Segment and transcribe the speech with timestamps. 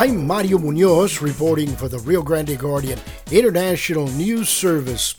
[0.00, 2.98] I'm Mario Munoz reporting for the Rio Grande Guardian
[3.30, 5.14] International News Service.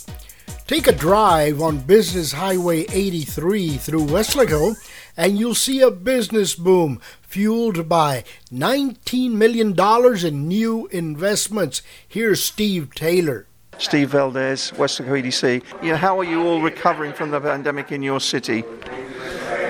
[0.66, 4.74] Take a drive on Business Highway 83 through Weslaco
[5.16, 9.76] and you'll see a business boom fueled by $19 million
[10.26, 11.84] in new investments.
[12.08, 13.46] Here's Steve Taylor.
[13.78, 15.64] Steve Valdez, Weslaco EDC.
[15.84, 18.64] You know, how are you all recovering from the pandemic in your city?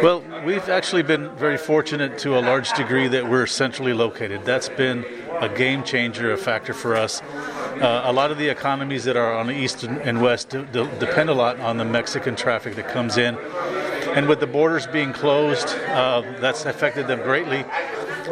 [0.01, 4.43] Well, we've actually been very fortunate to a large degree that we're centrally located.
[4.43, 5.05] That's been
[5.39, 7.21] a game changer, a factor for us.
[7.21, 11.36] Uh, a lot of the economies that are on the east and west depend a
[11.36, 13.37] lot on the Mexican traffic that comes in.
[14.15, 17.63] And with the borders being closed, uh, that's affected them greatly.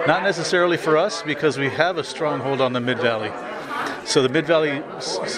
[0.08, 3.32] Not necessarily for us, because we have a stronghold on the Mid Valley.
[4.06, 4.82] So the Mid Valley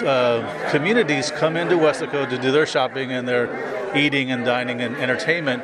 [0.06, 4.96] uh, communities come into Weslaco to do their shopping and their eating and dining and
[4.96, 5.62] entertainment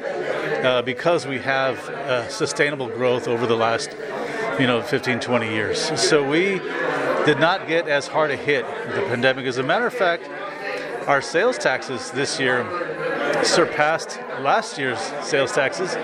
[0.65, 3.91] uh, because we have uh, sustainable growth over the last,
[4.59, 6.01] you know, 15, 20 years.
[6.01, 6.61] So we
[7.25, 9.47] did not get as hard a hit the pandemic.
[9.47, 10.29] As a matter of fact,
[11.07, 12.65] our sales taxes this year
[13.45, 15.95] surpassed last year's sales taxes,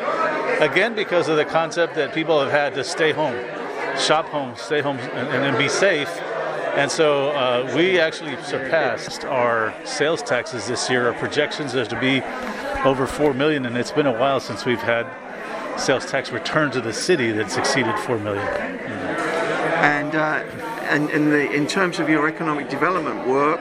[0.61, 3.36] again because of the concept that people have had to stay home,
[3.98, 6.08] shop home, stay home, and, and be safe.
[6.77, 11.06] And so uh, we actually surpassed our sales taxes this year.
[11.06, 12.20] Our projections are to be
[12.85, 15.07] over four million, and it's been a while since we've had
[15.79, 18.47] sales tax return to the city that's exceeded four million.
[18.47, 20.45] And uh,
[20.89, 23.61] and in the in terms of your economic development work,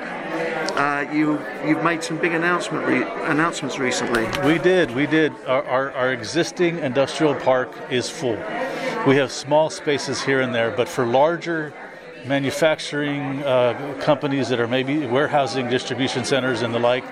[0.77, 4.25] uh, you you've made some big announcement re- announcements recently.
[4.45, 5.33] We did, we did.
[5.47, 8.37] Our, our, our existing industrial park is full.
[9.07, 11.73] We have small spaces here and there, but for larger
[12.25, 17.03] manufacturing uh, companies that are maybe warehousing distribution centers and the like,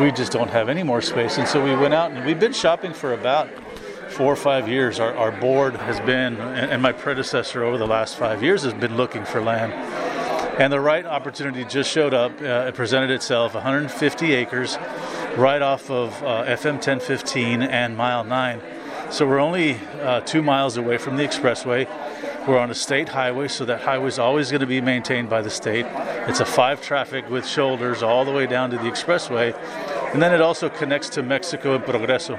[0.00, 1.38] we just don't have any more space.
[1.38, 3.48] And so we went out and we've been shopping for about
[4.12, 5.00] four or five years.
[5.00, 8.96] Our, our board has been, and, my predecessor over the last five years has been
[8.96, 9.72] looking for land.
[10.60, 12.32] And the right opportunity just showed up.
[12.40, 14.76] Uh, it presented itself 150 acres
[15.36, 18.60] right off of uh, FM 1015 and Mile 9.
[19.10, 21.88] So we're only uh, two miles away from the expressway.
[22.46, 25.42] We're on a state highway, so that highway is always going to be maintained by
[25.42, 25.86] the state.
[26.28, 29.54] It's a five traffic with shoulders all the way down to the expressway.
[30.12, 32.38] And then it also connects to Mexico and Progreso.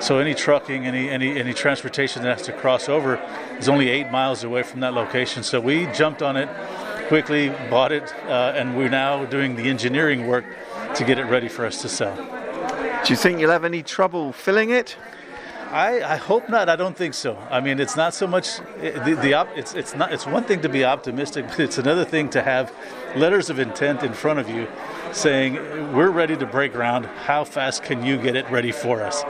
[0.00, 3.16] So any trucking, any, any, any transportation that has to cross over
[3.58, 5.42] is only eight miles away from that location.
[5.42, 6.48] So we jumped on it
[7.08, 10.44] quickly, bought it, uh, and we're now doing the engineering work
[10.94, 12.14] to get it ready for us to sell.
[13.04, 14.96] Do you think you'll have any trouble filling it?
[15.70, 16.68] I, I hope not.
[16.68, 17.36] I don't think so.
[17.50, 20.62] I mean, it's not so much the, the op, it's it's not it's one thing
[20.62, 22.72] to be optimistic, but it's another thing to have
[23.16, 24.66] letters of intent in front of you
[25.12, 25.54] saying
[25.94, 27.06] we're ready to break ground.
[27.06, 29.22] How fast can you get it ready for us?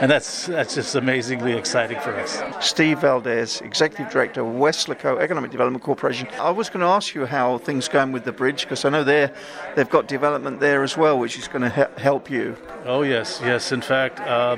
[0.00, 2.42] And that's that's just amazingly exciting for us.
[2.60, 6.28] Steve Valdez, Executive Director of Weslaco Economic Development Corporation.
[6.40, 9.04] I was going to ask you how things going with the bridge because I know
[9.04, 9.30] they
[9.76, 12.56] they've got development there as well, which is going to he- help you.
[12.84, 13.72] Oh yes, yes.
[13.72, 14.20] In fact.
[14.20, 14.56] Uh,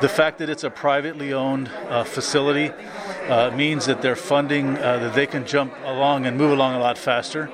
[0.00, 2.70] the fact that it's a privately owned uh, facility
[3.28, 6.78] uh, means that they're funding uh, that they can jump along and move along a
[6.78, 7.50] lot faster.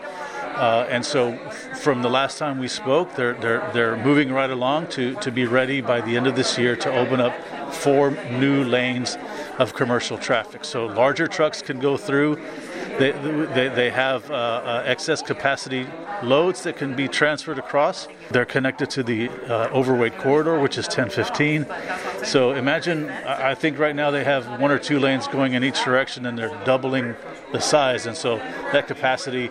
[0.54, 1.36] Uh, and so,
[1.80, 5.46] from the last time we spoke, they're, they're, they're moving right along to, to be
[5.46, 7.34] ready by the end of this year to open up
[7.72, 9.16] four new lanes
[9.58, 10.64] of commercial traffic.
[10.64, 12.36] So, larger trucks can go through.
[12.98, 15.86] They, they, they have uh, uh, excess capacity
[16.22, 18.06] loads that can be transferred across.
[18.30, 21.66] They're connected to the uh, overweight corridor, which is 1015.
[22.24, 25.82] So imagine, I think right now they have one or two lanes going in each
[25.82, 27.16] direction and they're doubling
[27.52, 28.06] the size.
[28.06, 28.36] And so
[28.72, 29.50] that capacity,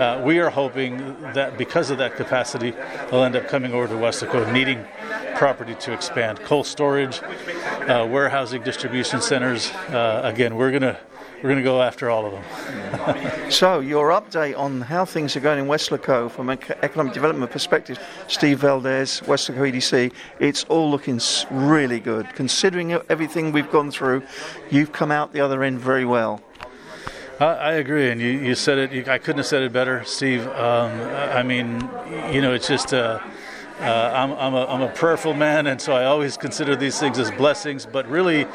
[0.00, 0.96] uh, we are hoping
[1.34, 2.72] that because of that capacity,
[3.10, 4.84] they'll end up coming over to Weslaco needing
[5.36, 6.40] property to expand.
[6.40, 9.70] Coal storage, uh, warehousing, distribution centers.
[9.90, 10.98] Uh, again, we're going to
[11.42, 13.50] we're going to go after all of them.
[13.50, 17.98] So, your update on how things are going in Weslaco from an economic development perspective,
[18.28, 21.18] Steve Valdez, Weslaco EDC, it's all looking
[21.50, 22.28] really good.
[22.34, 24.22] Considering everything we've gone through,
[24.70, 26.42] you've come out the other end very well.
[27.40, 28.92] I, agree, and you, you said it.
[28.92, 30.46] You, I couldn't have said it better, Steve.
[30.46, 31.80] Um, I mean,
[32.32, 32.92] you know, it's just.
[32.92, 33.20] Uh,
[33.78, 37.18] uh, I'm, I'm, a, I'm a prayerful man, and so I always consider these things
[37.18, 37.86] as blessings.
[37.86, 38.48] But really, it,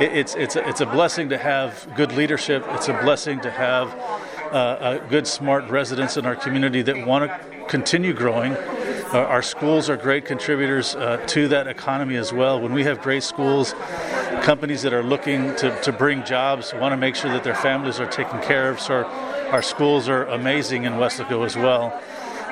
[0.00, 2.62] it's it's a, it's a blessing to have good leadership.
[2.68, 3.94] It's a blessing to have
[4.52, 8.54] uh, good, smart residents in our community that want to continue growing.
[9.14, 12.60] Our schools are great contributors uh, to that economy as well.
[12.60, 13.72] When we have great schools,
[14.46, 17.98] companies that are looking to, to bring jobs want to make sure that their families
[17.98, 18.78] are taken care of.
[18.78, 19.04] So our,
[19.50, 22.00] our schools are amazing in Weslaco as well.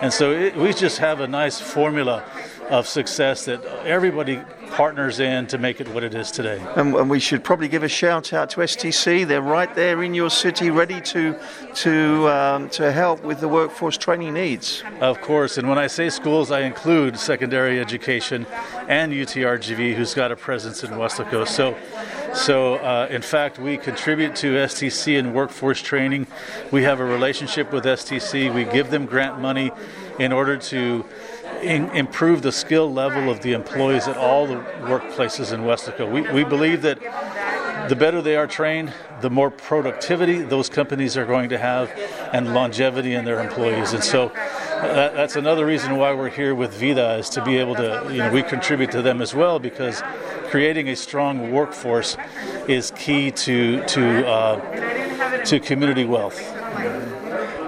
[0.01, 2.25] And so it, we just have a nice formula
[2.71, 6.61] of success that everybody partners in to make it what it is today.
[6.77, 9.27] And, and, we should probably give a shout out to STC.
[9.27, 11.39] They're right there in your city, ready to
[11.75, 14.83] to um, to help with the workforce training needs.
[15.01, 18.47] Of course, and when I say schools, I include secondary education
[18.89, 21.47] and UTRGV, who's got a presence in Weslaco.
[21.47, 21.77] So.
[22.35, 26.27] So, uh, in fact, we contribute to STC in workforce training.
[26.73, 28.53] We have a relationship with STC.
[28.53, 29.71] We give them grant money
[30.19, 31.05] in order to
[31.63, 36.11] in, improve the skill level of the employees at all the workplaces in Weslaco.
[36.11, 36.99] We, we believe that
[37.89, 41.91] the better they are trained, the more productivity those companies are going to have
[42.33, 43.93] and longevity in their employees.
[43.93, 44.33] And so
[44.93, 48.19] that, that's another reason why we're here with Vida is to be able to, you
[48.19, 50.03] know, we contribute to them as well because
[50.51, 52.17] creating a strong workforce
[52.69, 56.41] is key to to uh, to community wealth.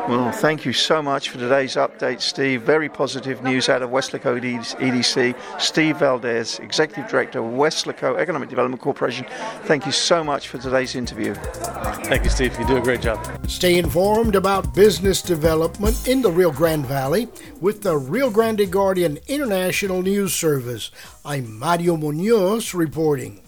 [0.09, 2.63] Well, thank you so much for today's update, Steve.
[2.63, 5.35] Very positive news out of Weslaco EDC.
[5.61, 9.27] Steve Valdez, Executive Director of Weslaco Economic Development Corporation.
[9.65, 11.35] Thank you so much for today's interview.
[11.35, 12.57] Thank you, Steve.
[12.57, 13.19] You do a great job.
[13.49, 17.27] Stay informed about business development in the Rio Grande Valley
[17.61, 20.93] with the Rio Grande Guardian International News Service.
[21.25, 23.41] I'm Mario Munoz reporting.